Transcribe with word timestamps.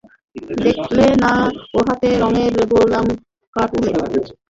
দেখলে 0.63 1.05
না 1.23 1.31
ও-হাতে 1.77 2.09
রংয়ের 2.21 2.55
গোলাম 2.71 3.05
কাঁটুলে? 3.53 3.91